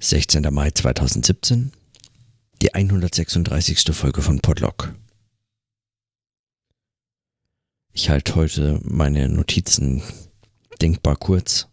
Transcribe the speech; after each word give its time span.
16. 0.00 0.46
Mai 0.54 0.70
2017, 0.70 1.72
die 2.62 2.72
136. 2.72 3.92
Folge 3.92 4.22
von 4.22 4.38
Podlock. 4.38 4.94
Ich 7.92 8.08
halte 8.08 8.36
heute 8.36 8.78
meine 8.84 9.28
Notizen 9.28 10.04
denkbar 10.80 11.16
kurz, 11.16 11.66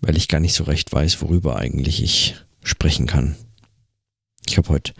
weil 0.00 0.16
ich 0.16 0.28
gar 0.28 0.38
nicht 0.38 0.54
so 0.54 0.62
recht 0.62 0.92
weiß, 0.92 1.20
worüber 1.22 1.56
eigentlich 1.56 2.04
ich 2.04 2.36
sprechen 2.62 3.08
kann. 3.08 3.34
Ich 4.46 4.58
habe 4.58 4.68
heute 4.68 4.94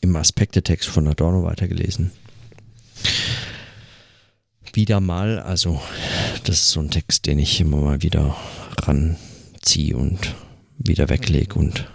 im 0.00 0.14
Aspektetext 0.14 0.88
von 0.88 1.08
Adorno 1.08 1.42
weitergelesen. 1.42 2.12
Wieder 4.72 5.00
mal, 5.00 5.40
also 5.40 5.82
das 6.44 6.60
ist 6.60 6.70
so 6.70 6.78
ein 6.78 6.92
Text, 6.92 7.26
den 7.26 7.40
ich 7.40 7.60
immer 7.60 7.78
mal 7.78 8.02
wieder 8.02 8.36
ran 8.82 9.16
ziehe 9.60 9.96
und 9.96 10.34
wieder 10.78 11.08
weglege 11.08 11.54
und 11.54 11.86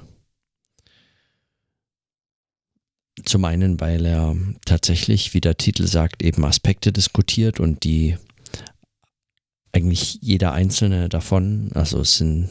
zum 3.23 3.45
einen, 3.45 3.79
weil 3.79 4.05
er 4.05 4.35
tatsächlich, 4.65 5.33
wie 5.33 5.41
der 5.41 5.57
Titel 5.57 5.87
sagt, 5.87 6.21
eben 6.21 6.43
Aspekte 6.45 6.91
diskutiert 6.91 7.59
und 7.59 7.83
die 7.83 8.17
eigentlich 9.75 10.19
jeder 10.21 10.53
einzelne 10.53 11.09
davon, 11.09 11.69
also 11.73 11.99
es 11.99 12.17
sind, 12.17 12.49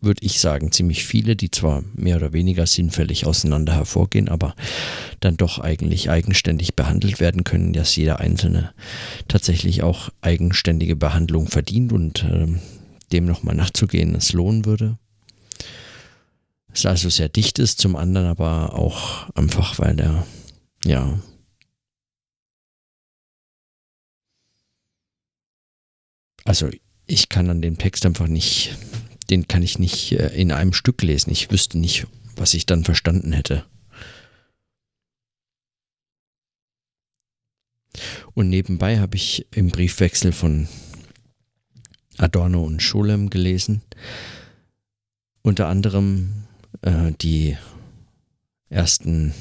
würde 0.00 0.24
ich 0.24 0.38
sagen, 0.38 0.70
ziemlich 0.70 1.04
viele, 1.04 1.34
die 1.34 1.50
zwar 1.50 1.82
mehr 1.94 2.16
oder 2.16 2.32
weniger 2.32 2.66
sinnfällig 2.66 3.26
auseinander 3.26 3.72
hervorgehen, 3.74 4.28
aber 4.28 4.54
dann 5.18 5.36
doch 5.36 5.58
eigentlich 5.58 6.10
eigenständig 6.10 6.76
behandelt 6.76 7.18
werden 7.18 7.42
können, 7.42 7.72
dass 7.72 7.96
jeder 7.96 8.20
einzelne 8.20 8.72
tatsächlich 9.26 9.82
auch 9.82 10.10
eigenständige 10.20 10.94
Behandlung 10.94 11.48
verdient 11.48 11.92
und 11.92 12.22
äh, 12.22 12.46
dem 13.12 13.26
nochmal 13.26 13.54
nachzugehen, 13.54 14.14
es 14.14 14.32
lohnen 14.32 14.64
würde. 14.64 14.98
Es 16.72 16.86
also 16.86 17.08
sehr 17.08 17.28
dicht 17.28 17.58
ist, 17.58 17.78
zum 17.78 17.94
anderen 17.94 18.26
aber 18.26 18.74
auch 18.74 19.30
einfach, 19.30 19.78
weil 19.78 20.00
er, 20.00 20.26
ja, 20.84 21.20
also 26.44 26.68
ich 27.06 27.28
kann 27.28 27.50
an 27.50 27.62
dem 27.62 27.78
Text 27.78 28.04
einfach 28.06 28.26
nicht, 28.26 28.76
den 29.30 29.46
kann 29.46 29.62
ich 29.62 29.78
nicht 29.78 30.12
äh, 30.12 30.28
in 30.34 30.52
einem 30.52 30.72
Stück 30.72 31.02
lesen. 31.02 31.30
Ich 31.30 31.50
wüsste 31.50 31.78
nicht, 31.78 32.06
was 32.36 32.54
ich 32.54 32.66
dann 32.66 32.84
verstanden 32.84 33.32
hätte. 33.32 33.64
Und 38.34 38.48
nebenbei 38.48 38.98
habe 38.98 39.16
ich 39.16 39.46
im 39.52 39.68
Briefwechsel 39.68 40.32
von 40.32 40.68
Adorno 42.18 42.62
und 42.62 42.82
Scholem 42.82 43.30
gelesen. 43.30 43.82
Unter 45.42 45.68
anderem 45.68 46.44
äh, 46.82 47.12
die 47.20 47.56
ersten, 48.68 49.34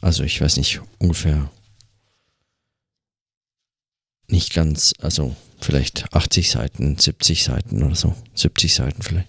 also 0.00 0.24
ich 0.24 0.40
weiß 0.40 0.56
nicht, 0.56 0.80
ungefähr 0.98 1.50
nicht 4.28 4.54
ganz, 4.54 4.94
also 5.00 5.36
vielleicht 5.60 6.12
80 6.14 6.50
Seiten, 6.50 6.98
70 6.98 7.44
Seiten 7.44 7.82
oder 7.82 7.94
so, 7.94 8.14
70 8.34 8.74
Seiten 8.74 9.02
vielleicht. 9.02 9.28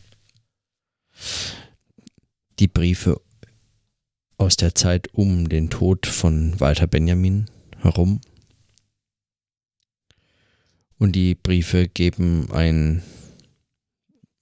Die 2.60 2.68
Briefe 2.68 3.22
aus 4.38 4.56
der 4.58 4.76
Zeit 4.76 5.14
um 5.14 5.48
den 5.50 5.70
Tod 5.70 6.06
von 6.08 6.60
Walter 6.60 6.88
Benjamin 6.88 7.50
herum 7.80 8.22
und 11.04 11.12
die 11.12 11.36
Briefe 11.36 11.90
geben 11.90 12.50
ein 12.54 13.04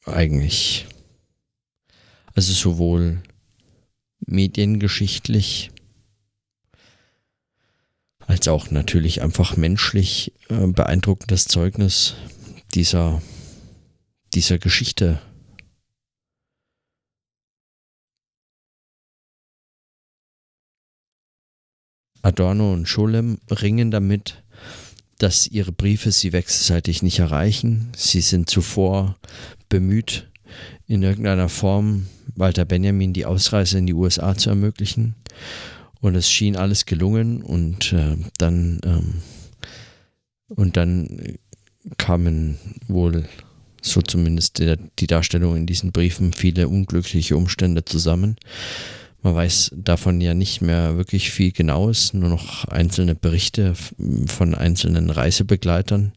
eigentlich, 0.05 0.85
also 2.35 2.53
sowohl 2.53 3.23
mediengeschichtlich 4.19 5.71
als 8.19 8.47
auch 8.47 8.69
natürlich 8.69 9.23
einfach 9.23 9.57
menschlich 9.57 10.33
äh, 10.49 10.67
beeindruckendes 10.67 11.45
Zeugnis 11.45 12.13
dieser, 12.75 13.23
dieser 14.35 14.59
Geschichte. 14.59 15.19
Adorno 22.21 22.71
und 22.71 22.87
Scholem 22.87 23.39
ringen 23.49 23.89
damit, 23.89 24.43
dass 25.21 25.47
ihre 25.47 25.71
Briefe 25.71 26.11
sie 26.11 26.33
wechselseitig 26.33 27.03
nicht 27.03 27.19
erreichen. 27.19 27.91
Sie 27.95 28.21
sind 28.21 28.49
zuvor 28.49 29.17
bemüht, 29.69 30.27
in 30.87 31.03
irgendeiner 31.03 31.47
Form 31.47 32.07
Walter 32.35 32.65
Benjamin 32.65 33.13
die 33.13 33.25
Ausreise 33.25 33.77
in 33.77 33.85
die 33.85 33.93
USA 33.93 34.35
zu 34.35 34.49
ermöglichen. 34.49 35.15
Und 35.99 36.15
es 36.15 36.31
schien 36.31 36.55
alles 36.55 36.85
gelungen 36.85 37.43
und 37.43 37.93
äh, 37.93 38.17
dann 38.37 38.81
ähm, 38.83 39.21
und 40.47 40.75
dann 40.75 41.37
kamen 41.97 42.57
wohl 42.87 43.25
so 43.81 44.01
zumindest 44.01 44.59
die, 44.59 44.75
die 44.99 45.07
Darstellung 45.07 45.55
in 45.55 45.65
diesen 45.65 45.91
Briefen 45.91 46.33
viele 46.33 46.67
unglückliche 46.67 47.37
Umstände 47.37 47.85
zusammen. 47.85 48.37
Man 49.23 49.35
weiß 49.35 49.71
davon 49.75 50.19
ja 50.19 50.33
nicht 50.33 50.61
mehr 50.61 50.97
wirklich 50.97 51.29
viel 51.29 51.51
Genaues, 51.51 52.13
nur 52.13 52.29
noch 52.29 52.65
einzelne 52.65 53.13
Berichte 53.13 53.75
von 54.25 54.55
einzelnen 54.55 55.11
Reisebegleitern, 55.11 56.13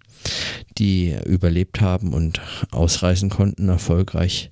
die 0.78 1.15
überlebt 1.26 1.82
haben 1.82 2.15
und 2.15 2.41
ausreisen 2.70 3.28
konnten 3.28 3.69
erfolgreich. 3.69 4.50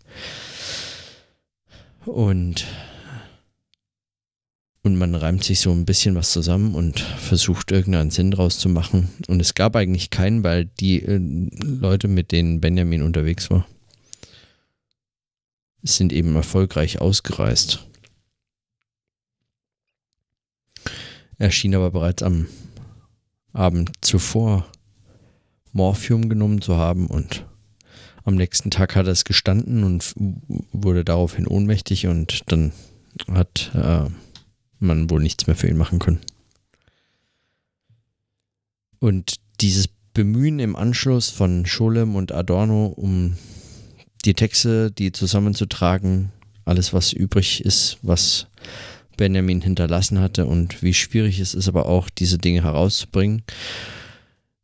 Und, 2.04 2.66
und 4.82 4.96
man 4.96 5.14
reimt 5.14 5.44
sich 5.44 5.60
so 5.60 5.70
ein 5.70 5.86
bisschen 5.86 6.14
was 6.14 6.32
zusammen 6.32 6.74
und 6.74 7.00
versucht 7.00 7.70
irgendeinen 7.70 8.10
Sinn 8.10 8.32
draus 8.32 8.58
zu 8.58 8.68
machen. 8.68 9.08
Und 9.28 9.40
es 9.40 9.54
gab 9.54 9.76
eigentlich 9.76 10.10
keinen, 10.10 10.44
weil 10.44 10.66
die 10.66 11.02
äh, 11.02 11.20
Leute, 11.62 12.08
mit 12.08 12.32
denen 12.32 12.60
Benjamin 12.60 13.00
unterwegs 13.00 13.50
war, 13.50 13.66
sind 15.82 16.12
eben 16.12 16.36
erfolgreich 16.36 17.00
ausgereist. 17.00 17.86
Er 21.42 21.50
schien 21.50 21.74
aber 21.74 21.90
bereits 21.90 22.22
am 22.22 22.46
Abend 23.52 23.90
zuvor 24.00 24.64
Morphium 25.72 26.28
genommen 26.28 26.62
zu 26.62 26.76
haben 26.76 27.08
und 27.08 27.44
am 28.22 28.36
nächsten 28.36 28.70
Tag 28.70 28.94
hat 28.94 29.06
er 29.06 29.12
es 29.12 29.24
gestanden 29.24 29.82
und 29.82 30.14
wurde 30.70 31.04
daraufhin 31.04 31.48
ohnmächtig 31.48 32.06
und 32.06 32.44
dann 32.52 32.70
hat 33.26 33.72
äh, 33.74 34.04
man 34.78 35.10
wohl 35.10 35.20
nichts 35.20 35.48
mehr 35.48 35.56
für 35.56 35.66
ihn 35.66 35.76
machen 35.76 35.98
können. 35.98 36.20
Und 39.00 39.40
dieses 39.60 39.88
Bemühen 40.14 40.60
im 40.60 40.76
Anschluss 40.76 41.28
von 41.28 41.66
Scholem 41.66 42.14
und 42.14 42.30
Adorno, 42.30 42.86
um 42.86 43.36
die 44.24 44.34
Texte, 44.34 44.92
die 44.92 45.10
zusammenzutragen, 45.10 46.30
alles 46.64 46.92
was 46.92 47.12
übrig 47.12 47.64
ist, 47.64 47.98
was 48.02 48.46
Benjamin 49.16 49.60
hinterlassen 49.60 50.20
hatte 50.20 50.46
und 50.46 50.82
wie 50.82 50.94
schwierig 50.94 51.38
es 51.38 51.54
ist, 51.54 51.68
aber 51.68 51.86
auch 51.86 52.10
diese 52.10 52.38
Dinge 52.38 52.62
herauszubringen. 52.62 53.42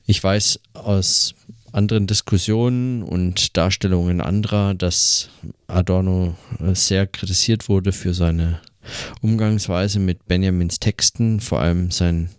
Ich 0.07 0.23
weiß 0.23 0.61
aus 0.73 1.35
anderen 1.73 2.07
Diskussionen 2.07 3.03
und 3.03 3.57
Darstellungen 3.57 4.21
anderer, 4.21 4.75
dass 4.75 5.29
Adorno 5.67 6.37
äh, 6.61 6.75
sehr 6.75 7.07
kritisiert 7.07 7.69
wurde 7.69 7.93
für 7.93 8.15
seine 8.15 8.61
Umgangsweise 9.21 9.99
mit 9.99 10.27
Benjamins 10.27 10.81
Texten, 10.81 11.41
vor 11.41 11.61
allem 11.61 11.91
sein 11.91 12.31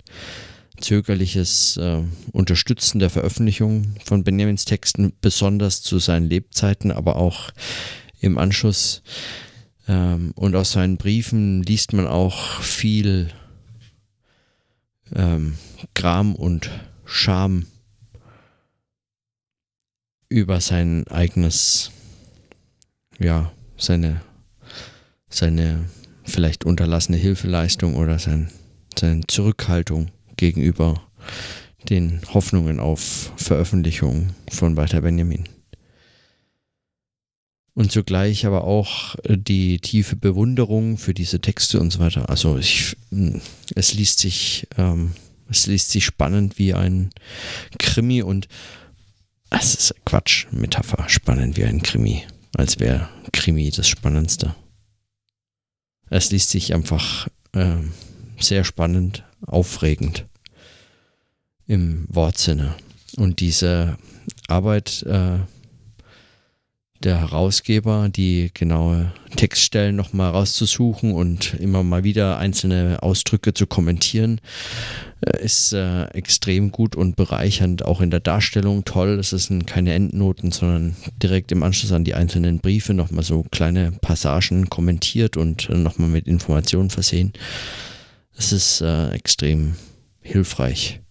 zögerliches 0.81 1.77
äh, 1.77 2.01
Unterstützen 2.31 2.99
der 2.99 3.09
Veröffentlichung 3.09 3.95
von 4.03 4.23
Benjamins 4.23 4.65
Texten, 4.65 5.13
besonders 5.21 5.81
zu 5.81 5.99
seinen 5.99 6.29
Lebzeiten, 6.29 6.91
aber 6.91 7.17
auch 7.17 7.51
im 8.19 8.37
Anschluss 8.37 9.01
ähm, 9.89 10.31
und 10.35 10.55
aus 10.55 10.71
seinen 10.71 10.97
Briefen 10.97 11.63
liest 11.63 11.93
man 11.93 12.05
auch 12.07 12.61
viel 12.61 13.31
ähm, 15.13 15.55
Gram 15.95 16.35
und 16.35 16.69
Scham 17.05 17.65
über 20.29 20.61
sein 20.61 21.07
eigenes, 21.07 21.89
ja, 23.17 23.51
seine, 23.77 24.21
seine 25.27 25.85
vielleicht 26.23 26.65
unterlassene 26.65 27.17
Hilfeleistung 27.17 27.95
oder 27.95 28.19
sein, 28.19 28.51
seine 28.95 29.25
Zurückhaltung 29.25 30.11
gegenüber 30.37 31.01
den 31.89 32.21
Hoffnungen 32.31 32.79
auf 32.79 33.33
Veröffentlichung 33.37 34.35
von 34.51 34.77
Walter 34.77 35.01
Benjamin 35.01 35.45
und 37.79 37.93
zugleich 37.93 38.45
aber 38.45 38.65
auch 38.65 39.15
äh, 39.23 39.37
die 39.37 39.79
tiefe 39.79 40.17
Bewunderung 40.17 40.97
für 40.97 41.13
diese 41.13 41.39
Texte 41.39 41.79
und 41.79 41.91
so 41.91 41.99
weiter. 41.99 42.29
Also 42.29 42.57
ich, 42.57 42.97
hm, 43.09 43.39
es 43.73 43.93
liest 43.93 44.19
sich, 44.19 44.67
ähm, 44.77 45.13
es 45.49 45.65
liest 45.65 45.89
sich 45.91 46.03
spannend 46.03 46.59
wie 46.59 46.73
ein 46.73 47.11
Krimi 47.77 48.21
und 48.21 48.49
es 49.49 49.75
ist 49.75 49.95
Quatsch, 50.03 50.47
Metapher, 50.51 51.07
spannend 51.07 51.55
wie 51.55 51.63
ein 51.63 51.81
Krimi. 51.81 52.23
als 52.57 52.81
wäre 52.81 53.07
Krimi 53.31 53.71
das 53.71 53.87
Spannendste. 53.87 54.55
Es 56.09 56.31
liest 56.31 56.49
sich 56.49 56.73
einfach 56.73 57.29
äh, 57.53 57.77
sehr 58.37 58.65
spannend, 58.65 59.23
aufregend 59.39 60.25
im 61.65 62.07
Wortsinne. 62.09 62.75
Und 63.15 63.39
diese 63.39 63.97
Arbeit 64.49 65.03
äh, 65.03 65.39
der 67.03 67.19
Herausgeber, 67.19 68.09
die 68.09 68.51
genaue 68.53 69.11
Textstellen 69.35 69.95
nochmal 69.95 70.31
rauszusuchen 70.31 71.13
und 71.13 71.53
immer 71.55 71.83
mal 71.83 72.03
wieder 72.03 72.37
einzelne 72.37 73.01
Ausdrücke 73.01 73.53
zu 73.53 73.67
kommentieren, 73.67 74.41
äh, 75.21 75.43
ist 75.43 75.73
äh, 75.73 76.05
extrem 76.07 76.71
gut 76.71 76.95
und 76.95 77.15
bereichernd, 77.15 77.85
auch 77.85 78.01
in 78.01 78.11
der 78.11 78.19
Darstellung 78.19 78.85
toll. 78.85 79.19
Es 79.19 79.29
sind 79.29 79.65
keine 79.65 79.93
Endnoten, 79.93 80.51
sondern 80.51 80.95
direkt 81.21 81.51
im 81.51 81.63
Anschluss 81.63 81.91
an 81.91 82.03
die 82.03 82.15
einzelnen 82.15 82.59
Briefe 82.59 82.93
nochmal 82.93 83.23
so 83.23 83.43
kleine 83.51 83.91
Passagen 84.01 84.69
kommentiert 84.69 85.37
und 85.37 85.69
äh, 85.69 85.75
nochmal 85.75 86.09
mit 86.09 86.27
Informationen 86.27 86.89
versehen. 86.89 87.33
Es 88.35 88.51
ist 88.51 88.81
äh, 88.81 89.11
extrem 89.11 89.75
hilfreich. 90.21 91.01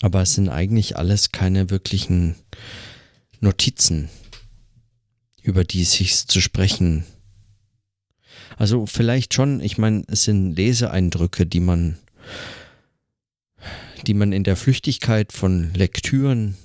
Aber 0.00 0.22
es 0.22 0.34
sind 0.34 0.48
eigentlich 0.48 0.96
alles 0.96 1.32
keine 1.32 1.70
wirklichen 1.70 2.36
Notizen, 3.40 4.08
über 5.42 5.64
die 5.64 5.84
sich 5.84 6.26
zu 6.26 6.40
sprechen. 6.40 7.04
Also 8.56 8.86
vielleicht 8.86 9.34
schon, 9.34 9.60
ich 9.60 9.78
meine, 9.78 10.04
es 10.08 10.24
sind 10.24 10.54
Leseeindrücke, 10.54 11.46
die 11.46 11.60
man, 11.60 11.98
die 14.06 14.14
man 14.14 14.32
in 14.32 14.44
der 14.44 14.56
Flüchtigkeit 14.56 15.32
von 15.32 15.72
Lektüren 15.74 16.56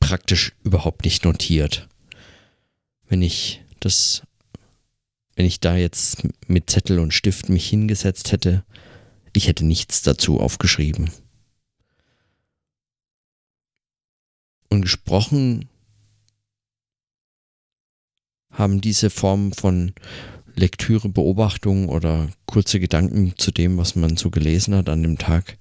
praktisch 0.00 0.52
überhaupt 0.64 1.04
nicht 1.04 1.24
notiert. 1.24 1.88
Wenn 3.08 3.22
ich 3.22 3.60
das, 3.80 4.22
wenn 5.38 5.46
ich 5.46 5.60
da 5.60 5.76
jetzt 5.76 6.26
mit 6.48 6.68
Zettel 6.68 6.98
und 6.98 7.14
Stift 7.14 7.48
mich 7.48 7.68
hingesetzt 7.68 8.32
hätte, 8.32 8.64
ich 9.32 9.46
hätte 9.46 9.64
nichts 9.64 10.02
dazu 10.02 10.40
aufgeschrieben. 10.40 11.12
Und 14.68 14.82
gesprochen 14.82 15.68
haben 18.50 18.80
diese 18.80 19.10
Form 19.10 19.52
von 19.52 19.92
Lektüre, 20.56 21.08
Beobachtung 21.08 21.88
oder 21.88 22.30
kurze 22.46 22.80
Gedanken 22.80 23.34
zu 23.38 23.52
dem, 23.52 23.78
was 23.78 23.94
man 23.94 24.16
so 24.16 24.30
gelesen 24.30 24.74
hat 24.74 24.88
an 24.88 25.04
dem 25.04 25.18
Tag, 25.18 25.56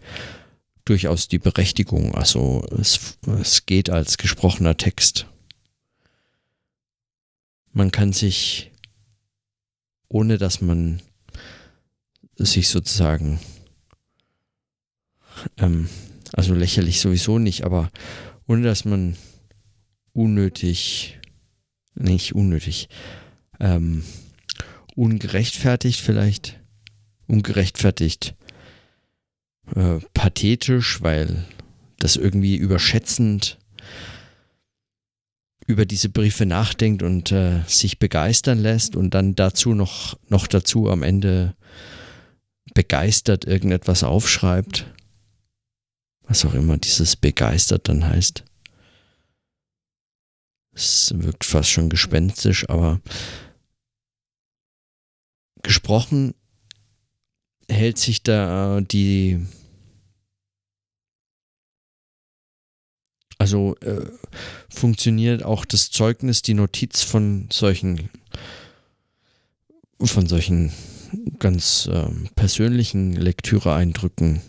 durchaus 0.85 1.27
die 1.27 1.37
Berechtigung. 1.37 2.15
Also 2.15 2.65
es, 2.75 3.19
es 3.39 3.67
geht 3.67 3.91
als 3.91 4.17
gesprochener 4.17 4.75
Text. 4.75 5.27
Man 7.73 7.91
kann 7.91 8.11
sich, 8.11 8.71
ohne 10.09 10.37
dass 10.37 10.61
man 10.61 11.01
sich 12.35 12.69
sozusagen, 12.69 13.39
ähm, 15.57 15.89
also 16.33 16.53
lächerlich 16.53 16.99
sowieso 16.99 17.39
nicht, 17.39 17.63
aber 17.63 17.91
ohne 18.47 18.63
dass 18.63 18.85
man 18.85 19.15
unnötig, 20.13 21.19
nicht 21.95 22.33
unnötig, 22.35 22.89
ähm, 23.59 24.03
ungerechtfertigt 24.95 25.99
vielleicht, 25.99 26.59
ungerechtfertigt, 27.27 28.35
äh, 29.75 29.99
pathetisch, 30.13 31.01
weil 31.01 31.45
das 31.99 32.15
irgendwie 32.15 32.55
überschätzend 32.55 33.57
über 35.67 35.85
diese 35.85 36.09
Briefe 36.09 36.47
nachdenkt 36.47 37.03
und 37.03 37.31
äh, 37.31 37.61
sich 37.67 37.99
begeistern 37.99 38.57
lässt 38.57 38.95
und 38.95 39.13
dann 39.13 39.35
dazu 39.35 39.75
noch, 39.75 40.17
noch 40.29 40.47
dazu 40.47 40.89
am 40.89 41.03
Ende 41.03 41.55
begeistert 42.73 43.45
irgendetwas 43.45 44.03
aufschreibt 44.03 44.87
was 46.27 46.45
auch 46.45 46.53
immer 46.53 46.77
dieses 46.77 47.15
begeistert 47.15 47.87
dann 47.87 48.05
heißt. 48.05 48.43
Es 50.73 51.13
wirkt 51.15 51.45
fast 51.45 51.69
schon 51.71 51.89
gespenstisch, 51.89 52.69
aber 52.69 53.01
gesprochen 55.63 56.35
hält 57.69 57.97
sich 57.97 58.23
da 58.23 58.79
die 58.81 59.45
also 63.37 63.75
äh, 63.81 64.05
funktioniert 64.69 65.43
auch 65.43 65.65
das 65.65 65.91
Zeugnis, 65.91 66.41
die 66.41 66.53
Notiz 66.53 67.03
von 67.03 67.47
solchen 67.51 68.09
von 69.99 70.27
solchen 70.27 70.71
ganz 71.39 71.87
äh, 71.91 72.09
persönlichen 72.35 73.13
Lektüreeindrücken 73.13 74.41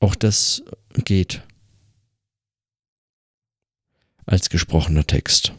Auch 0.00 0.14
das 0.14 0.62
geht 0.94 1.42
als 4.26 4.48
gesprochener 4.48 5.06
Text. 5.06 5.52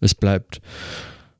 Es 0.00 0.14
bleibt 0.14 0.60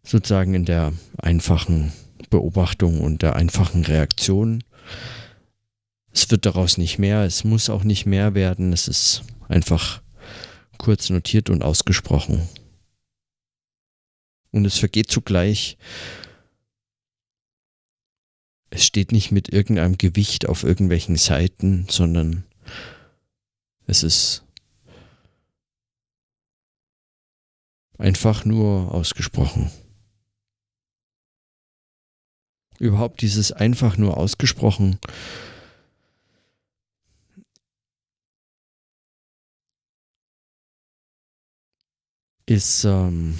sozusagen 0.02 0.54
in 0.54 0.64
der 0.64 0.92
einfachen 1.18 1.92
Beobachtung 2.30 3.00
und 3.00 3.22
der 3.22 3.36
einfachen 3.36 3.84
Reaktion. 3.84 4.62
Es 6.12 6.30
wird 6.30 6.46
daraus 6.46 6.78
nicht 6.78 6.98
mehr, 6.98 7.22
es 7.24 7.44
muss 7.44 7.68
auch 7.68 7.84
nicht 7.84 8.06
mehr 8.06 8.34
werden, 8.34 8.72
es 8.72 8.88
ist 8.88 9.22
einfach 9.48 10.02
kurz 10.78 11.10
notiert 11.10 11.50
und 11.50 11.62
ausgesprochen. 11.62 12.48
Und 14.50 14.64
es 14.64 14.78
vergeht 14.78 15.10
zugleich 15.10 15.76
es 18.70 18.84
steht 18.84 19.12
nicht 19.12 19.32
mit 19.32 19.52
irgendeinem 19.52 19.96
Gewicht 19.96 20.46
auf 20.46 20.62
irgendwelchen 20.62 21.16
Seiten, 21.16 21.86
sondern 21.88 22.44
es 23.86 24.02
ist 24.02 24.44
einfach 27.98 28.44
nur 28.44 28.92
ausgesprochen. 28.92 29.70
Überhaupt 32.78 33.22
dieses 33.22 33.52
einfach 33.52 33.96
nur 33.96 34.16
ausgesprochen 34.16 34.98
ist 42.46 42.84
ähm, 42.84 43.38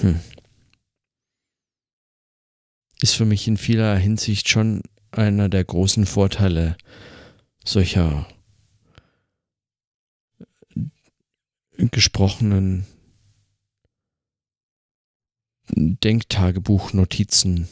Hm. 0.00 0.20
Ist 3.00 3.14
für 3.14 3.24
mich 3.24 3.46
in 3.46 3.56
vieler 3.56 3.96
Hinsicht 3.96 4.48
schon 4.48 4.82
einer 5.12 5.48
der 5.48 5.64
großen 5.64 6.04
Vorteile 6.04 6.76
solcher 7.64 8.26
gesprochenen 11.90 12.86
Denktagebuchnotizen. 15.68 17.68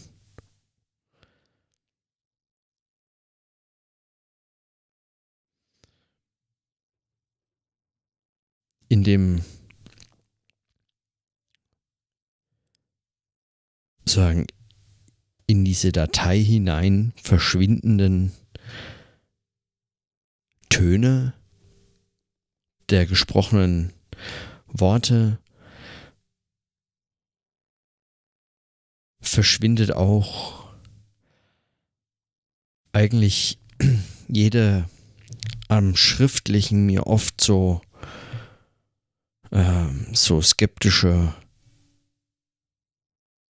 In 8.89 9.05
dem 9.05 9.43
sagen, 14.05 14.47
in 15.47 15.65
diese 15.65 15.93
Datei 15.93 16.43
hinein 16.43 17.13
verschwindenden 17.17 18.33
Töne 20.69 21.35
der 22.91 23.07
gesprochenen 23.07 23.93
Worte 24.67 25.39
verschwindet 29.21 29.93
auch 29.93 30.69
eigentlich 32.93 33.59
jede 34.29 34.89
am 35.69 35.97
schriftlichen 35.97 36.87
mir 36.87 37.07
oft 37.07 37.41
so 37.41 37.81
äh, 39.51 39.87
so 40.13 40.43
skeptische 40.43 41.35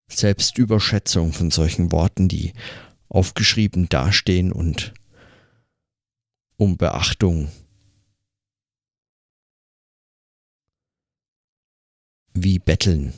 Selbstüberschätzung 0.10 1.34
von 1.34 1.52
solchen 1.52 1.92
Worten, 1.92 2.28
die 2.28 2.54
aufgeschrieben 3.10 3.90
dastehen 3.90 4.52
und 4.52 4.94
um 6.58 6.78
Beachtung. 6.78 7.50
Wie 12.34 12.60
betteln. 12.60 13.14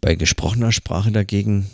Bei 0.00 0.16
gesprochener 0.16 0.72
Sprache 0.72 1.12
dagegen 1.12 1.70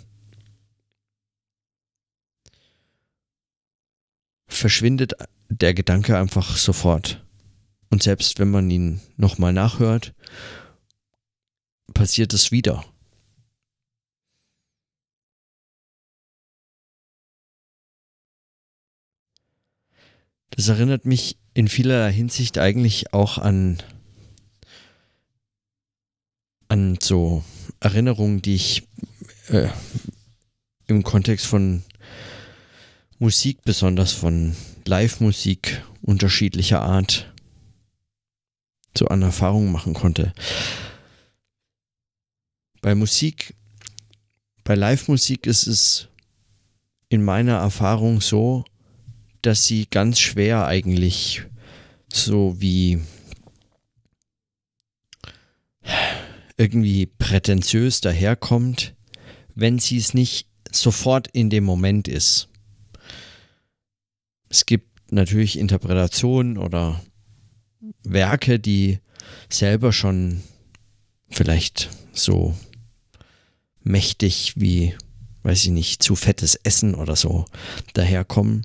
verschwindet 4.47 5.14
der 5.49 5.73
Gedanke 5.73 6.18
einfach 6.18 6.57
sofort. 6.57 7.25
Und 7.90 8.02
selbst 8.02 8.38
wenn 8.38 8.50
man 8.50 8.71
ihn 8.71 9.00
nochmal 9.16 9.52
nachhört, 9.52 10.14
passiert 11.95 12.35
es 12.35 12.52
wieder. 12.52 12.85
Das 20.50 20.68
erinnert 20.68 21.07
mich 21.07 21.38
in 21.59 21.67
vieler 21.67 22.09
Hinsicht 22.09 22.57
eigentlich 22.57 23.12
auch 23.12 23.37
an, 23.37 23.79
an 26.69 26.99
so 27.03 27.43
Erinnerungen, 27.81 28.41
die 28.41 28.55
ich 28.55 28.87
äh, 29.49 29.67
im 30.87 31.03
Kontext 31.03 31.47
von 31.47 31.83
Musik, 33.19 33.62
besonders 33.65 34.12
von 34.12 34.55
Live-Musik 34.85 35.83
unterschiedlicher 36.00 36.81
Art, 36.81 37.35
so 38.97 39.07
an 39.07 39.23
Erfahrungen 39.23 39.73
machen 39.73 39.95
konnte. 39.95 40.33
Bei 42.83 42.95
Musik, 42.95 43.57
bei 44.62 44.77
Live-Musik 44.77 45.49
ist 45.49 45.67
es 45.67 46.07
in 47.09 47.25
meiner 47.25 47.57
Erfahrung 47.57 48.21
so, 48.21 48.65
dass 49.42 49.64
sie 49.64 49.87
ganz 49.87 50.18
schwer 50.21 50.66
eigentlich 50.66 51.42
so 52.12 52.61
wie 52.61 53.00
irgendwie 56.57 57.07
prätentiös 57.07 58.00
daherkommt, 58.00 58.95
wenn 59.54 59.78
sie 59.78 59.97
es 59.97 60.14
nicht 60.14 60.49
sofort 60.71 61.28
in 61.28 61.50
dem 61.50 61.64
Moment 61.64 62.09
ist. 62.09 62.49
Es 64.49 64.66
gibt 64.66 65.12
natürlich 65.12 65.59
Interpretationen 65.59 66.59
oder 66.59 67.02
Werke, 68.02 68.59
die 68.59 68.99
selber 69.49 69.92
schon 69.92 70.42
vielleicht 71.30 71.90
so 72.12 72.54
mächtig 73.83 74.54
wie, 74.57 74.95
weiß 75.42 75.64
ich 75.64 75.71
nicht, 75.71 76.02
zu 76.02 76.16
fettes 76.16 76.57
Essen 76.57 76.95
oder 76.95 77.14
so 77.14 77.45
daherkommen 77.95 78.62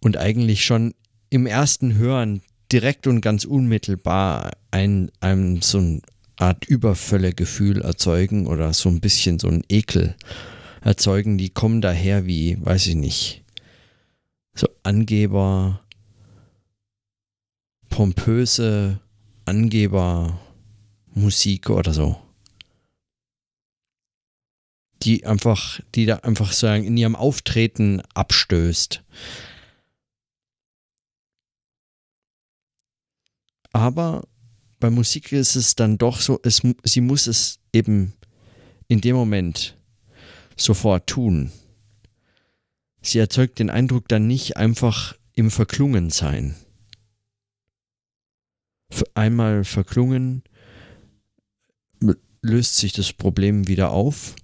und 0.00 0.16
eigentlich 0.16 0.64
schon 0.64 0.94
im 1.28 1.46
ersten 1.46 1.94
Hören 1.94 2.42
direkt 2.72 3.06
und 3.06 3.20
ganz 3.20 3.44
unmittelbar 3.44 4.52
ein, 4.70 5.10
ein 5.20 5.60
so 5.62 5.78
eine 5.78 6.00
Art 6.36 6.64
Übervöllegefühl 6.64 7.82
erzeugen 7.82 8.46
oder 8.46 8.72
so 8.72 8.88
ein 8.88 9.00
bisschen 9.00 9.38
so 9.38 9.48
ein 9.48 9.62
Ekel 9.68 10.16
erzeugen, 10.80 11.36
die 11.36 11.50
kommen 11.50 11.80
daher 11.80 12.26
wie, 12.26 12.56
weiß 12.64 12.86
ich 12.88 12.94
nicht, 12.94 13.44
so 14.54 14.68
Angeber, 14.82 15.82
pompöse 17.90 19.00
Angebermusik 19.44 21.68
oder 21.68 21.92
so. 21.92 22.16
Die 25.02 25.26
einfach, 25.26 25.80
die 25.94 26.06
da 26.06 26.16
einfach 26.16 26.52
sagen, 26.52 26.84
in 26.84 26.96
ihrem 26.96 27.16
Auftreten 27.16 28.02
abstößt. 28.14 29.02
Aber 33.72 34.26
bei 34.78 34.90
Musik 34.90 35.32
ist 35.32 35.56
es 35.56 35.76
dann 35.76 35.98
doch 35.98 36.20
so, 36.20 36.40
es, 36.42 36.62
sie 36.84 37.00
muss 37.00 37.26
es 37.26 37.60
eben 37.72 38.14
in 38.88 39.00
dem 39.00 39.14
Moment 39.14 39.76
sofort 40.56 41.06
tun. 41.06 41.52
Sie 43.02 43.18
erzeugt 43.18 43.58
den 43.58 43.70
Eindruck 43.70 44.08
dann 44.08 44.26
nicht 44.26 44.56
einfach 44.56 45.16
im 45.34 45.50
Verklungensein. 45.50 46.54
Einmal 49.14 49.64
verklungen 49.64 50.42
löst 52.42 52.76
sich 52.76 52.92
das 52.92 53.12
Problem 53.12 53.68
wieder 53.68 53.90
auf 53.90 54.34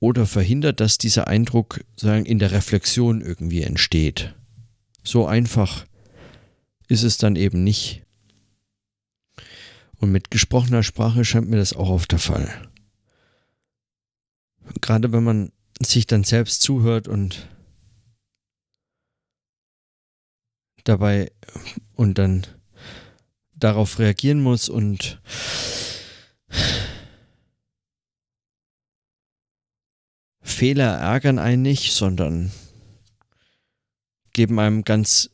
oder 0.00 0.26
verhindert, 0.26 0.80
dass 0.80 0.98
dieser 0.98 1.28
Eindruck 1.28 1.84
sagen, 1.96 2.24
in 2.24 2.38
der 2.38 2.50
Reflexion 2.50 3.20
irgendwie 3.20 3.62
entsteht. 3.62 4.34
So 5.04 5.26
einfach 5.26 5.86
ist 6.92 7.02
es 7.02 7.16
dann 7.16 7.36
eben 7.36 7.64
nicht. 7.64 8.04
Und 9.96 10.12
mit 10.12 10.30
gesprochener 10.30 10.82
Sprache 10.82 11.24
scheint 11.24 11.48
mir 11.48 11.56
das 11.56 11.72
auch 11.72 11.88
oft 11.88 12.12
der 12.12 12.18
Fall. 12.18 12.70
Gerade 14.80 15.10
wenn 15.12 15.24
man 15.24 15.52
sich 15.80 16.06
dann 16.06 16.22
selbst 16.22 16.60
zuhört 16.60 17.08
und 17.08 17.48
dabei 20.84 21.32
und 21.94 22.18
dann 22.18 22.46
darauf 23.54 23.98
reagieren 23.98 24.42
muss 24.42 24.68
und 24.68 25.20
Fehler 30.42 30.98
ärgern 30.98 31.38
einen 31.38 31.62
nicht, 31.62 31.94
sondern 31.94 32.52
geben 34.32 34.58
einem 34.58 34.84
ganz 34.84 35.30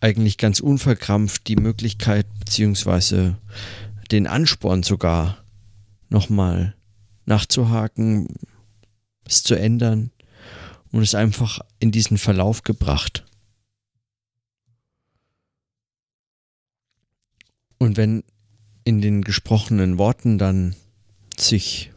eigentlich 0.00 0.38
ganz 0.38 0.60
unverkrampft 0.60 1.48
die 1.48 1.56
Möglichkeit 1.56 2.26
beziehungsweise 2.38 3.38
den 4.10 4.26
Ansporn 4.26 4.82
sogar 4.82 5.44
nochmal 6.08 6.74
nachzuhaken, 7.24 8.28
es 9.24 9.42
zu 9.42 9.54
ändern 9.54 10.10
und 10.92 11.02
es 11.02 11.14
einfach 11.14 11.60
in 11.80 11.90
diesen 11.90 12.18
Verlauf 12.18 12.62
gebracht. 12.62 13.24
Und 17.78 17.96
wenn 17.96 18.22
in 18.84 19.00
den 19.00 19.22
gesprochenen 19.22 19.98
Worten 19.98 20.38
dann 20.38 20.76
sich 21.36 21.92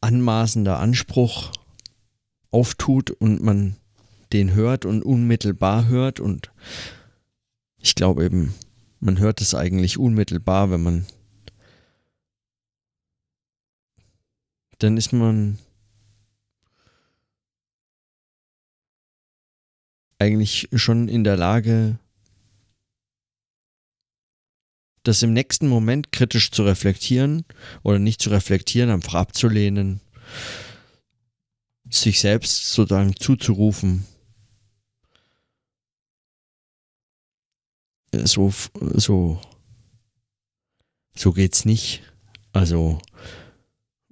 anmaßender 0.00 0.78
Anspruch 0.78 1.52
auftut 2.50 3.10
und 3.10 3.42
man 3.42 3.76
den 4.32 4.54
hört 4.54 4.84
und 4.84 5.02
unmittelbar 5.02 5.88
hört 5.88 6.20
und 6.20 6.50
ich 7.78 7.94
glaube 7.94 8.24
eben, 8.24 8.54
man 9.00 9.18
hört 9.18 9.40
es 9.40 9.54
eigentlich 9.54 9.98
unmittelbar, 9.98 10.70
wenn 10.70 10.82
man 10.82 11.06
dann 14.78 14.96
ist 14.96 15.12
man 15.12 15.58
eigentlich 20.18 20.68
schon 20.74 21.08
in 21.08 21.24
der 21.24 21.36
Lage, 21.36 21.98
das 25.02 25.22
im 25.22 25.32
nächsten 25.32 25.66
Moment 25.66 26.12
kritisch 26.12 26.52
zu 26.52 26.62
reflektieren 26.62 27.44
oder 27.82 27.98
nicht 27.98 28.22
zu 28.22 28.30
reflektieren, 28.30 28.90
einfach 28.90 29.14
abzulehnen, 29.14 30.00
sich 31.90 32.20
selbst 32.20 32.72
sozusagen 32.72 33.16
zuzurufen. 33.16 34.06
So, 38.14 38.52
so, 38.94 39.40
so 41.14 41.32
geht's 41.32 41.64
nicht. 41.64 42.02
Also, 42.52 43.00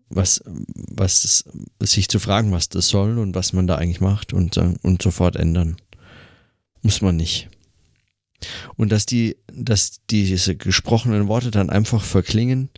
was, 0.08 0.42
was 0.46 1.34
sich 1.80 2.08
zu 2.08 2.18
fragen, 2.18 2.52
was 2.52 2.68
das 2.68 2.88
soll 2.88 3.18
und 3.18 3.34
was 3.34 3.52
man 3.52 3.66
da 3.66 3.76
eigentlich 3.76 4.00
macht 4.00 4.32
und, 4.32 4.56
und 4.58 5.02
sofort 5.02 5.36
ändern. 5.36 5.76
Muss 6.82 7.00
man 7.00 7.16
nicht. 7.16 7.48
Und 8.76 8.90
dass 8.90 9.06
die, 9.06 9.36
dass 9.52 10.00
diese 10.08 10.56
gesprochenen 10.56 11.28
Worte 11.28 11.50
dann 11.50 11.70
einfach 11.70 12.02
verklingen. 12.02 12.70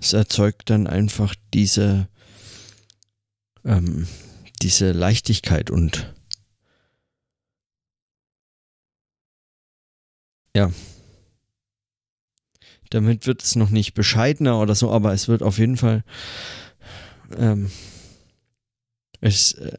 Es 0.00 0.12
erzeugt 0.12 0.70
dann 0.70 0.86
einfach 0.86 1.34
diese, 1.52 2.08
ähm, 3.64 4.06
diese 4.62 4.92
Leichtigkeit 4.92 5.70
und 5.70 6.14
ja. 10.54 10.70
Damit 12.90 13.26
wird 13.26 13.42
es 13.42 13.56
noch 13.56 13.70
nicht 13.70 13.94
bescheidener 13.94 14.60
oder 14.60 14.74
so, 14.74 14.90
aber 14.90 15.12
es 15.12 15.26
wird 15.26 15.42
auf 15.42 15.58
jeden 15.58 15.76
Fall 15.76 16.04
ähm, 17.36 17.70
es, 19.20 19.52
äh, 19.52 19.76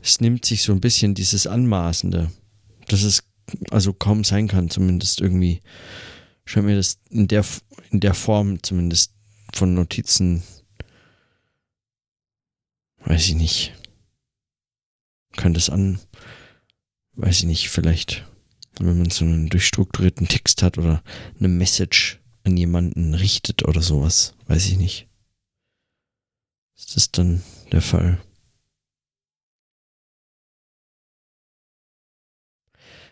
es 0.00 0.20
nimmt 0.20 0.44
sich 0.44 0.62
so 0.62 0.72
ein 0.72 0.80
bisschen 0.80 1.14
dieses 1.14 1.46
Anmaßende, 1.46 2.30
dass 2.88 3.02
es 3.02 3.24
also 3.70 3.92
kaum 3.92 4.24
sein 4.24 4.48
kann, 4.48 4.70
zumindest 4.70 5.20
irgendwie 5.20 5.62
scheint 6.44 6.66
mir 6.66 6.76
das 6.76 6.98
in 7.10 7.28
der, 7.28 7.44
in 7.90 8.00
der 8.00 8.14
Form 8.14 8.62
zumindest 8.62 9.12
von 9.54 9.74
Notizen, 9.74 10.42
weiß 13.08 13.30
ich 13.30 13.36
nicht, 13.36 13.72
kann 15.32 15.54
das 15.54 15.70
an, 15.70 15.98
weiß 17.14 17.38
ich 17.38 17.44
nicht, 17.46 17.70
vielleicht, 17.70 18.26
wenn 18.80 18.98
man 18.98 19.08
so 19.08 19.24
einen 19.24 19.48
durchstrukturierten 19.48 20.28
Text 20.28 20.62
hat 20.62 20.76
oder 20.76 21.02
eine 21.38 21.48
Message 21.48 22.20
an 22.44 22.58
jemanden 22.58 23.14
richtet 23.14 23.64
oder 23.66 23.80
sowas, 23.80 24.34
weiß 24.46 24.66
ich 24.66 24.76
nicht. 24.76 25.08
Ist 26.76 26.96
das 26.96 27.10
dann 27.10 27.42
der 27.72 27.82
Fall? 27.82 28.20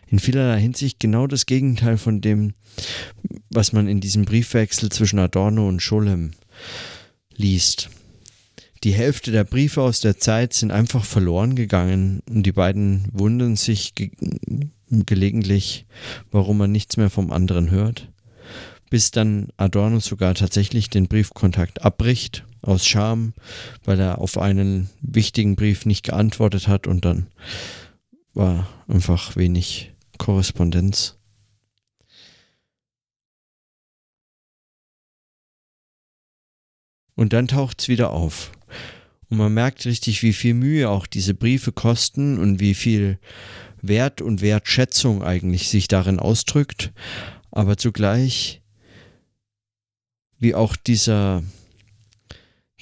in 0.09 0.19
vielerlei 0.19 0.61
Hinsicht 0.61 1.01
genau 1.01 1.27
das 1.27 1.45
Gegenteil 1.45 1.97
von 1.97 2.21
dem, 2.21 2.53
was 3.49 3.73
man 3.73 3.89
in 3.89 3.99
diesem 3.99 4.23
Briefwechsel 4.23 4.89
zwischen 4.89 5.19
Adorno 5.19 5.67
und 5.67 5.81
Scholem 5.81 6.31
liest. 7.35 7.89
Die 8.83 8.93
Hälfte 8.93 9.31
der 9.31 9.43
Briefe 9.43 9.81
aus 9.81 10.01
der 10.01 10.17
Zeit 10.17 10.53
sind 10.53 10.71
einfach 10.71 11.03
verloren 11.03 11.55
gegangen 11.55 12.21
und 12.29 12.43
die 12.43 12.51
beiden 12.51 13.07
wundern 13.11 13.55
sich 13.55 13.95
ge 13.95 14.11
gelegentlich, 14.89 15.85
warum 16.31 16.59
man 16.59 16.71
nichts 16.71 16.95
mehr 16.95 17.09
vom 17.09 17.33
anderen 17.33 17.71
hört, 17.71 18.09
bis 18.89 19.11
dann 19.11 19.49
Adorno 19.57 19.99
sogar 19.99 20.33
tatsächlich 20.33 20.89
den 20.89 21.09
Briefkontakt 21.09 21.81
abbricht 21.81 22.45
aus 22.61 22.87
Scham, 22.87 23.33
weil 23.83 23.99
er 23.99 24.19
auf 24.19 24.37
einen 24.37 24.89
wichtigen 25.01 25.57
Brief 25.57 25.85
nicht 25.85 26.03
geantwortet 26.03 26.69
hat 26.69 26.87
und 26.87 27.03
dann 27.03 27.27
war 28.33 28.67
einfach 28.87 29.35
wenig 29.35 29.91
Korrespondenz. 30.17 31.17
Und 37.15 37.33
dann 37.33 37.47
taucht 37.47 37.81
es 37.81 37.87
wieder 37.87 38.11
auf. 38.11 38.51
Und 39.29 39.37
man 39.37 39.53
merkt 39.53 39.85
richtig, 39.85 40.23
wie 40.23 40.33
viel 40.33 40.53
Mühe 40.53 40.89
auch 40.89 41.05
diese 41.05 41.33
Briefe 41.33 41.71
kosten 41.71 42.37
und 42.37 42.59
wie 42.59 42.73
viel 42.73 43.19
Wert 43.81 44.21
und 44.21 44.41
Wertschätzung 44.41 45.23
eigentlich 45.23 45.69
sich 45.69 45.87
darin 45.87 46.19
ausdrückt. 46.19 46.93
Aber 47.51 47.77
zugleich, 47.77 48.61
wie 50.39 50.55
auch 50.55 50.75
dieser, 50.75 51.43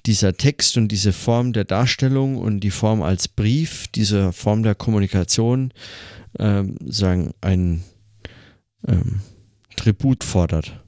dieser 0.06 0.38
Text 0.38 0.78
und 0.78 0.90
diese 0.90 1.14
Form 1.14 1.54
der 1.54 1.66
Darstellung 1.66 2.38
und 2.38 2.60
die 2.60 2.72
Form 2.72 3.02
als 3.02 3.28
Brief, 3.28 3.88
diese 3.88 4.32
Form 4.32 4.64
der 4.64 4.76
Kommunikation 4.76 5.74
ähm, 6.38 6.78
sagen, 6.86 7.34
ein 7.42 7.84
ähm, 8.88 9.22
Tribut 9.76 10.24
fordert. 10.24 10.85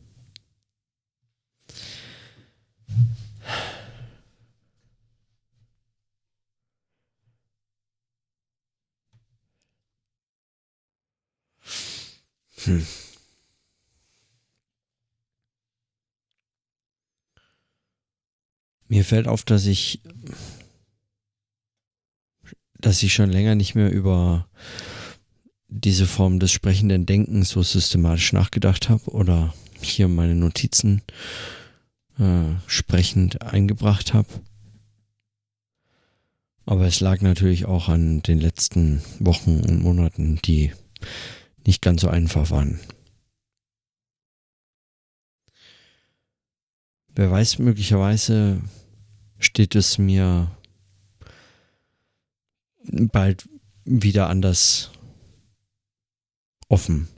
Hm. 12.67 12.85
Mir 18.89 19.03
fällt 19.03 19.27
auf, 19.27 19.43
dass 19.43 19.65
ich, 19.65 20.01
dass 22.79 23.03
ich 23.03 23.13
schon 23.13 23.29
länger 23.29 23.55
nicht 23.55 23.75
mehr 23.75 23.91
über 23.91 24.47
diese 25.67 26.05
Form 26.07 26.39
des 26.39 26.51
sprechenden 26.51 27.05
Denkens 27.05 27.49
so 27.49 27.61
systematisch 27.61 28.31
nachgedacht 28.31 28.89
habe 28.89 29.11
oder 29.11 29.53
hier 29.81 30.07
meine 30.07 30.35
Notizen 30.35 31.01
äh, 32.17 32.55
sprechend 32.65 33.41
eingebracht 33.41 34.13
habe. 34.13 34.29
Aber 36.65 36.85
es 36.85 36.99
lag 36.99 37.21
natürlich 37.21 37.65
auch 37.65 37.89
an 37.89 38.21
den 38.23 38.39
letzten 38.39 39.01
Wochen 39.19 39.61
und 39.61 39.81
Monaten, 39.81 40.39
die 40.43 40.73
nicht 41.67 41.81
ganz 41.81 42.01
so 42.01 42.07
einfach 42.07 42.49
waren. 42.49 42.79
Wer 47.09 47.29
weiß, 47.29 47.59
möglicherweise 47.59 48.61
steht 49.37 49.75
es 49.75 49.97
mir 49.97 50.49
bald 52.83 53.49
wieder 53.83 54.29
anders 54.29 54.91
offen. 56.69 57.09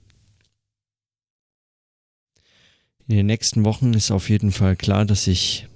In 3.07 3.17
den 3.17 3.25
nächsten 3.27 3.63
Wochen 3.65 3.93
ist 3.93 4.09
auf 4.09 4.29
jeden 4.29 4.51
Fall 4.51 4.75
klar, 4.75 5.05
dass 5.05 5.27
ich 5.27 5.67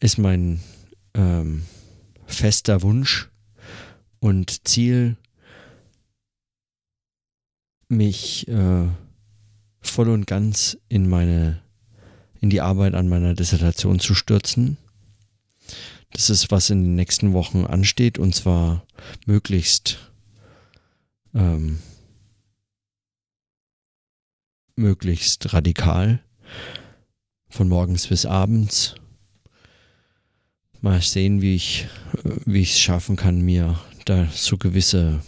ist 0.00 0.18
mein 0.18 0.60
ähm, 1.14 1.66
fester 2.26 2.82
Wunsch 2.82 3.30
und 4.18 4.66
Ziel, 4.66 5.16
mich 7.92 8.48
äh, 8.48 8.88
voll 9.80 10.08
und 10.08 10.26
ganz 10.26 10.78
in 10.88 11.08
meine 11.08 11.60
in 12.40 12.50
die 12.50 12.60
Arbeit 12.60 12.94
an 12.94 13.08
meiner 13.08 13.34
Dissertation 13.34 14.00
zu 14.00 14.14
stürzen. 14.14 14.76
Das 16.10 16.28
ist, 16.28 16.50
was 16.50 16.70
in 16.70 16.82
den 16.82 16.96
nächsten 16.96 17.32
Wochen 17.32 17.64
ansteht, 17.64 18.18
und 18.18 18.34
zwar 18.34 18.84
möglichst 19.26 20.10
ähm, 21.34 21.78
möglichst 24.74 25.52
radikal 25.52 26.20
von 27.48 27.68
morgens 27.68 28.08
bis 28.08 28.26
abends. 28.26 28.96
Mal 30.80 31.00
sehen, 31.00 31.42
wie 31.42 31.54
ich 31.54 31.86
wie 32.44 32.62
ich 32.62 32.72
es 32.72 32.80
schaffen 32.80 33.14
kann, 33.14 33.40
mir 33.42 33.78
da 34.04 34.26
so 34.32 34.58
gewisse 34.58 35.22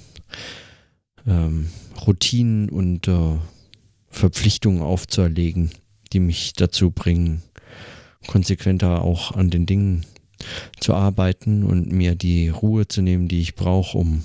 ähm, 1.27 1.69
Routinen 2.07 2.69
und 2.69 3.09
äh, 3.09 3.39
Verpflichtungen 4.09 4.83
aufzuerlegen, 4.83 5.71
die 6.13 6.21
mich 6.21 6.53
dazu 6.55 6.91
bringen, 6.91 7.43
konsequenter 8.27 9.03
auch 9.03 9.33
an 9.33 9.51
den 9.51 9.67
Dingen 9.67 10.07
zu 10.81 10.95
arbeiten 10.95 11.65
und 11.65 11.91
mir 11.91 12.15
die 12.15 12.49
Ruhe 12.49 12.87
zu 12.87 13.03
nehmen, 13.03 13.29
die 13.29 13.41
ich 13.41 13.55
brauche, 13.55 13.99
um 13.99 14.25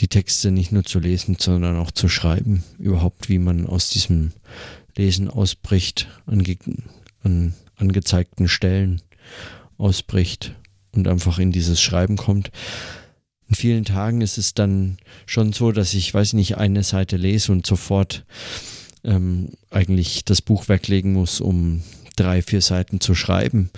die 0.00 0.08
Texte 0.08 0.50
nicht 0.50 0.72
nur 0.72 0.84
zu 0.84 0.98
lesen, 0.98 1.36
sondern 1.38 1.76
auch 1.76 1.90
zu 1.90 2.08
schreiben. 2.08 2.64
Überhaupt, 2.78 3.28
wie 3.28 3.38
man 3.38 3.66
aus 3.66 3.88
diesem 3.88 4.32
Lesen 4.96 5.30
ausbricht, 5.30 6.08
ange 6.26 6.56
an 7.22 7.54
angezeigten 7.76 8.48
Stellen 8.48 9.02
ausbricht 9.78 10.54
und 10.92 11.08
einfach 11.08 11.38
in 11.38 11.52
dieses 11.52 11.80
Schreiben 11.80 12.16
kommt. 12.16 12.50
In 13.48 13.54
vielen 13.54 13.84
Tagen 13.84 14.20
ist 14.20 14.38
es 14.38 14.54
dann 14.54 14.98
schon 15.24 15.52
so, 15.52 15.72
dass 15.72 15.94
ich, 15.94 16.12
weiß 16.12 16.32
nicht, 16.32 16.56
eine 16.56 16.82
Seite 16.82 17.16
lese 17.16 17.52
und 17.52 17.66
sofort 17.66 18.24
ähm, 19.04 19.50
eigentlich 19.70 20.24
das 20.24 20.42
Buch 20.42 20.68
weglegen 20.68 21.12
muss, 21.12 21.40
um 21.40 21.82
drei, 22.16 22.42
vier 22.42 22.60
Seiten 22.60 23.00
zu 23.00 23.14
schreiben. 23.14 23.70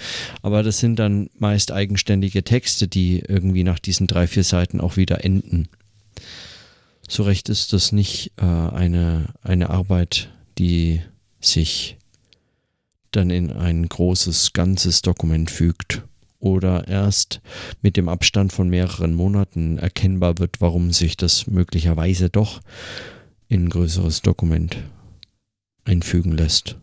Aber 0.43 0.63
das 0.63 0.79
sind 0.79 0.99
dann 0.99 1.29
meist 1.39 1.73
eigenständige 1.73 2.45
Texte, 2.45 2.89
die 2.89 3.19
irgendwie 3.21 3.65
nach 3.65 3.79
diesen 3.79 4.07
drei, 4.07 4.27
vier 4.27 4.45
Seiten 4.45 4.81
auch 4.81 4.97
wieder 4.97 5.25
enden 5.25 5.69
so 7.09 7.23
recht 7.23 7.49
ist 7.49 7.73
das 7.73 7.91
nicht 7.91 8.33
äh, 8.37 8.45
eine, 8.45 9.35
eine 9.43 9.71
Arbeit, 9.71 10.31
die 10.59 11.01
sich 11.41 11.97
dann 13.11 13.31
in 13.31 13.51
ein 13.51 13.89
großes, 13.89 14.53
ganzes 14.53 15.01
Dokument 15.03 15.51
fügt 15.51 16.03
oder 16.39 16.87
erst 16.87 17.41
mit 17.83 17.97
dem 17.97 18.09
Abstand 18.09 18.53
von 18.53 18.69
mehreren 18.69 19.15
Monaten 19.15 19.79
erkennbar 19.79 20.39
wird, 20.39 20.61
warum 20.61 20.93
sich 20.93 21.17
das 21.17 21.47
möglicherweise 21.47 22.31
doch 22.31 22.61
in 23.49 23.65
ein 23.65 23.71
größeres 23.71 24.23
Dokument 24.23 24.77
einfügen 25.85 26.33
lässt. 26.33 26.77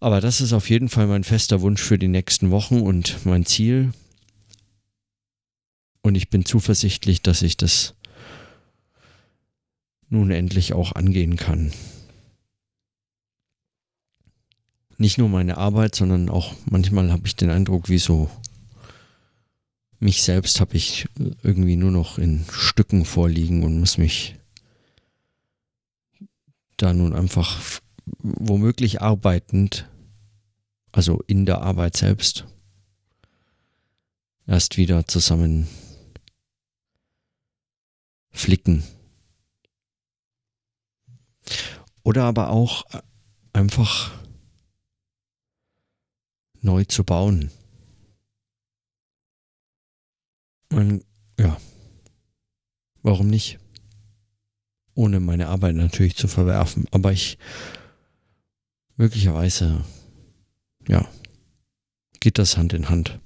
Aber 0.00 0.20
das 0.20 0.40
ist 0.40 0.52
auf 0.52 0.68
jeden 0.68 0.88
Fall 0.88 1.06
mein 1.06 1.24
fester 1.24 1.60
Wunsch 1.60 1.82
für 1.82 1.98
die 1.98 2.08
nächsten 2.08 2.50
Wochen 2.50 2.80
und 2.80 3.24
mein 3.24 3.44
Ziel. 3.46 3.92
Und 6.02 6.16
ich 6.16 6.28
bin 6.28 6.44
zuversichtlich, 6.44 7.22
dass 7.22 7.42
ich 7.42 7.56
das 7.56 7.94
nun 10.08 10.30
endlich 10.30 10.72
auch 10.72 10.92
angehen 10.92 11.36
kann. 11.36 11.72
Nicht 14.98 15.18
nur 15.18 15.28
meine 15.28 15.56
Arbeit, 15.56 15.94
sondern 15.94 16.28
auch 16.28 16.54
manchmal 16.70 17.10
habe 17.10 17.26
ich 17.26 17.36
den 17.36 17.50
Eindruck, 17.50 17.88
wie 17.88 17.98
so 17.98 18.30
mich 19.98 20.22
selbst 20.22 20.60
habe 20.60 20.76
ich 20.76 21.06
irgendwie 21.42 21.76
nur 21.76 21.92
noch 21.92 22.18
in 22.18 22.44
Stücken 22.50 23.04
vorliegen 23.04 23.62
und 23.62 23.78
muss 23.78 23.98
mich 23.98 24.36
da 26.76 26.92
nun 26.92 27.14
einfach 27.14 27.80
womöglich 28.18 29.00
arbeitend, 29.00 29.88
also 30.90 31.22
in 31.28 31.46
der 31.46 31.62
Arbeit 31.62 31.96
selbst, 31.96 32.46
erst 34.48 34.76
wieder 34.76 35.06
zusammen 35.06 35.68
flicken. 38.32 38.82
Oder 42.02 42.24
aber 42.24 42.50
auch 42.50 42.84
einfach 43.52 44.21
neu 46.62 46.84
zu 46.84 47.04
bauen. 47.04 47.50
Und 50.70 51.04
ja, 51.38 51.60
warum 53.02 53.28
nicht? 53.28 53.58
Ohne 54.94 55.20
meine 55.20 55.48
Arbeit 55.48 55.74
natürlich 55.74 56.16
zu 56.16 56.28
verwerfen. 56.28 56.86
Aber 56.90 57.12
ich 57.12 57.38
möglicherweise, 58.96 59.84
ja, 60.88 61.06
geht 62.20 62.38
das 62.38 62.56
Hand 62.56 62.72
in 62.72 62.88
Hand. 62.88 63.20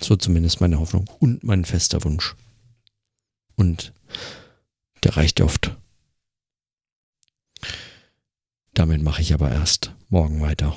So 0.00 0.16
zumindest 0.16 0.60
meine 0.60 0.78
Hoffnung 0.80 1.08
und 1.20 1.44
mein 1.44 1.64
fester 1.64 2.02
Wunsch. 2.04 2.34
Und 3.56 3.92
der 5.02 5.16
reicht 5.16 5.40
oft. 5.40 5.76
Damit 8.74 9.02
mache 9.02 9.22
ich 9.22 9.32
aber 9.32 9.50
erst 9.50 9.94
morgen 10.08 10.40
weiter. 10.40 10.76